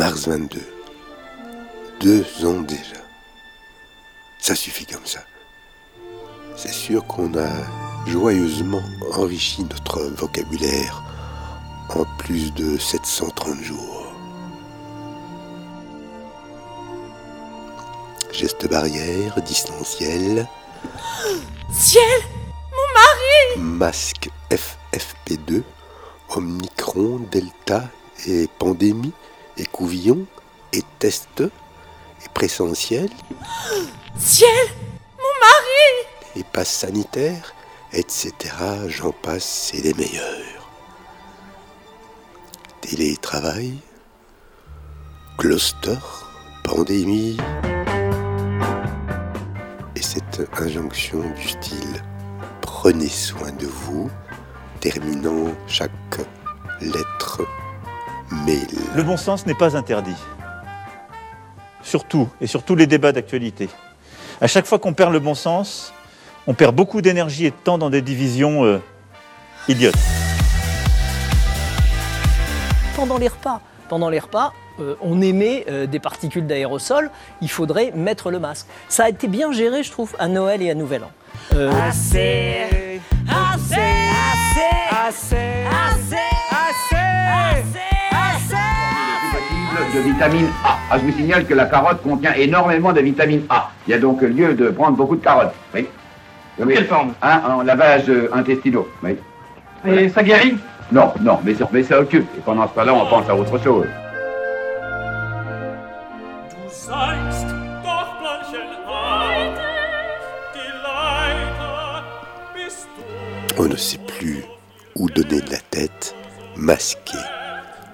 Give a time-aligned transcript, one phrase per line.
[0.00, 0.58] mars 22.
[2.00, 3.02] Deux ans déjà.
[4.38, 5.20] Ça suffit comme ça.
[6.56, 7.50] C'est sûr qu'on a
[8.06, 8.80] joyeusement
[9.12, 11.02] enrichi notre vocabulaire
[11.90, 14.06] en plus de 730 jours.
[18.32, 20.48] Geste barrière, distanciel.
[21.74, 22.20] Ciel
[22.70, 25.62] Mon mari Masque FFP2,
[26.30, 27.84] Omicron, Delta
[28.26, 29.12] et pandémie
[29.66, 30.26] couvillon
[30.72, 33.08] et test et présentiel.
[34.18, 34.48] Ciel
[35.16, 37.54] Mon mari Et passe sanitaire,
[37.92, 38.32] etc.
[38.88, 40.70] J'en passe, c'est les meilleurs.
[42.80, 43.74] Télétravail,
[45.38, 45.98] cluster,
[46.64, 47.36] pandémie.
[49.96, 52.02] Et cette injonction du style
[52.80, 54.10] prenez soin de vous,
[54.80, 55.90] terminant chaque
[58.30, 58.66] mail.
[58.94, 60.16] Le bon sens n'est pas interdit.
[61.82, 63.68] Surtout, et sur tous les débats d'actualité.
[64.40, 65.92] À chaque fois qu'on perd le bon sens,
[66.46, 68.80] on perd beaucoup d'énergie et de temps dans des divisions euh,
[69.68, 69.94] idiotes.
[72.96, 77.92] Pendant les repas, pendant les repas, euh, on émet euh, des particules d'aérosol, il faudrait
[77.94, 78.66] mettre le masque.
[78.88, 81.10] Ça a été bien géré, je trouve, à Noël et à Nouvel An.
[81.54, 82.68] Euh, Assez
[83.28, 83.80] Assez
[84.90, 86.10] Assez Assez
[87.62, 87.89] possible
[89.94, 90.76] de vitamine A.
[90.90, 93.70] Ah, je vous signale que la carotte contient énormément de vitamine A.
[93.86, 95.54] Il y a donc lieu de prendre beaucoup de carottes.
[95.74, 95.86] Oui.
[96.58, 96.74] Oui.
[96.74, 98.88] quelle forme Hein, En lavage euh, intestinaux.
[99.02, 99.16] Oui.
[99.86, 100.56] Et ça guérit
[100.92, 102.26] Non, non, mais ça, mais ça occupe.
[102.36, 103.86] Et pendant ce temps-là, on pense à autre chose.
[113.58, 114.42] On ne sait plus
[114.96, 116.14] où donner de la tête,
[116.56, 117.18] masqué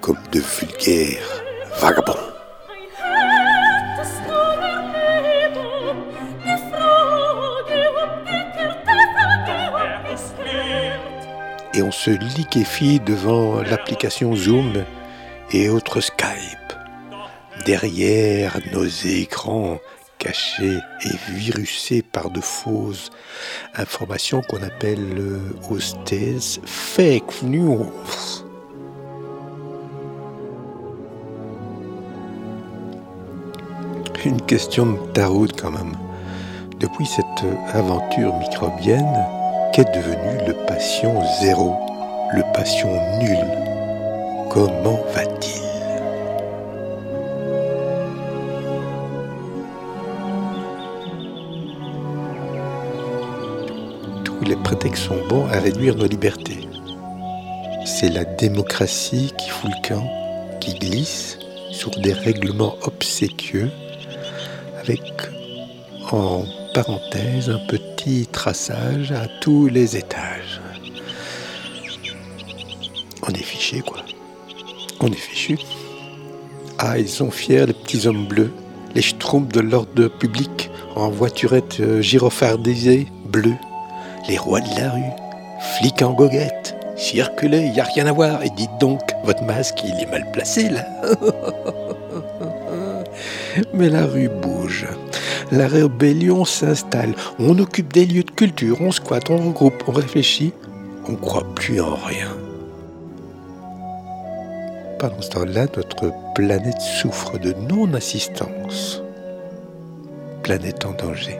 [0.00, 1.45] comme de vulgaires
[1.82, 2.10] lehrt,
[11.74, 14.84] Et on se liquéfie devant l'application Zoom
[15.52, 16.72] et autres Skype.
[17.66, 19.78] Derrière nos écrans
[20.18, 23.10] cachés et virusés par de fausses
[23.74, 28.45] informations qu'on appelle euh, hostess fake news.
[34.26, 35.92] Une question de tarot quand même.
[36.80, 37.24] Depuis cette
[37.72, 39.24] aventure microbienne,
[39.72, 41.76] qu'est devenu le patient zéro,
[42.32, 43.38] le patient nul?
[44.50, 45.62] Comment va-t-il?
[54.24, 56.68] Tous les prétextes sont bons à réduire nos libertés.
[57.84, 60.04] C'est la démocratie qui fout le camp,
[60.58, 61.38] qui glisse
[61.70, 63.70] sur des règlements obséquieux,
[64.88, 65.02] avec
[66.12, 70.60] en parenthèse un petit traçage à tous les étages.
[73.26, 73.98] On est fiché, quoi.
[75.00, 75.58] On est fichu.
[76.78, 78.52] Ah, ils sont fiers, les petits hommes bleus,
[78.94, 82.02] les schtroumpfs de l'ordre public en voiturette euh,
[83.24, 83.54] bleue,
[84.28, 85.00] les rois de la rue,
[85.78, 86.76] flics en goguette.
[86.96, 88.42] Circulez, y a rien à voir.
[88.44, 90.86] Et dites donc, votre masque, il est mal placé, là.
[93.74, 94.86] Mais la rue bouge.
[95.52, 97.14] La rébellion s'installe.
[97.38, 100.52] On occupe des lieux de culture, on squatte, on regroupe, on réfléchit.
[101.08, 102.28] On croit plus en rien.
[104.98, 109.02] Pendant ce temps-là, notre planète souffre de non-assistance.
[110.42, 111.38] Planète en danger.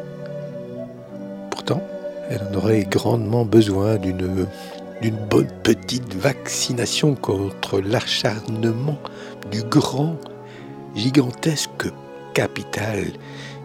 [1.50, 1.82] Pourtant,
[2.30, 4.46] elle en aurait grandement besoin d'une
[5.02, 8.96] d'une bonne petite vaccination contre l'acharnement
[9.50, 10.16] du grand,
[10.94, 11.86] gigantesque
[12.36, 13.02] capital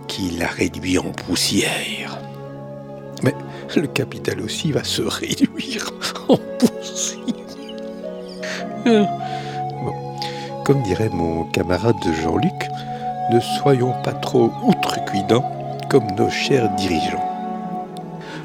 [0.08, 2.18] qui la réduit en poussière.
[3.22, 3.36] Mais
[3.76, 5.92] le capital aussi va se réduire
[6.30, 7.26] en poussière.
[10.64, 12.70] Comme dirait mon camarade Jean-Luc,
[13.34, 15.52] ne soyons pas trop outrecuidants
[15.90, 17.28] comme nos chers dirigeants.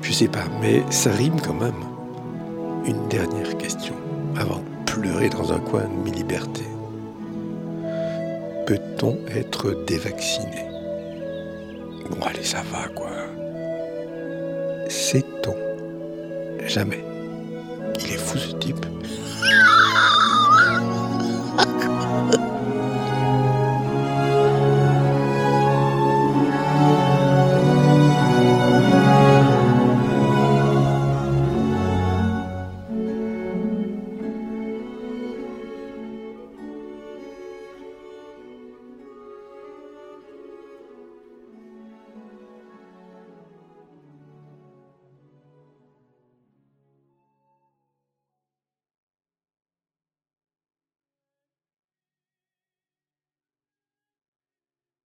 [0.03, 1.85] Je sais pas, mais ça rime quand même.
[2.85, 3.95] Une dernière question,
[4.37, 6.76] avant de pleurer dans un coin de mes libertés.
[8.67, 10.65] Peut-on être dévacciné?
[12.11, 13.11] Bon, allez, ça va, quoi.
[14.89, 15.55] Sait-on
[16.67, 17.05] Jamais?
[18.01, 18.86] Il est fou, ce type.